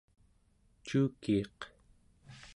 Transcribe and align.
cuukiiq 0.85 1.59